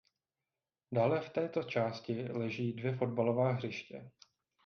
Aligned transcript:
Dále 0.93 1.21
v 1.21 1.29
této 1.29 1.63
části 1.63 2.23
leží 2.23 2.73
dvě 2.73 2.93
fotbalová 2.95 3.51
hřiště. 3.53 4.11